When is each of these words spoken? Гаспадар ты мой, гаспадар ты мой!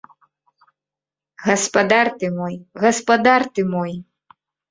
Гаспадар 1.47 2.07
ты 2.23 2.31
мой, 2.39 2.55
гаспадар 2.85 3.41
ты 3.55 3.61
мой! 3.75 3.93